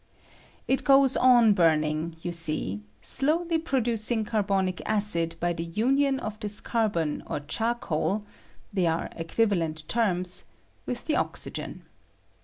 [0.67, 6.39] It goes on burning, you see, slowly pro ducing carbonic acid by the union of
[6.39, 8.25] this car bon or charcoal
[8.73, 10.45] (they are equivalent terms)
[10.87, 11.83] with the oxygen.